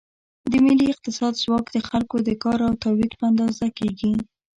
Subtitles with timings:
[0.51, 4.11] د ملي اقتصاد ځواک د خلکو د کار او تولید په اندازه کېږي.